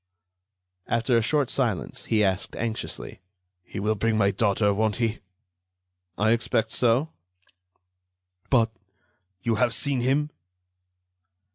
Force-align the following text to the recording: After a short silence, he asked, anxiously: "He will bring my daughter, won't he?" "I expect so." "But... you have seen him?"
After 0.87 1.15
a 1.15 1.21
short 1.21 1.51
silence, 1.51 2.05
he 2.05 2.23
asked, 2.23 2.55
anxiously: 2.55 3.19
"He 3.63 3.79
will 3.79 3.93
bring 3.93 4.17
my 4.17 4.31
daughter, 4.31 4.73
won't 4.73 4.95
he?" 4.95 5.19
"I 6.17 6.31
expect 6.31 6.71
so." 6.71 7.09
"But... 8.49 8.71
you 9.43 9.57
have 9.61 9.75
seen 9.75 10.01
him?" 10.01 10.31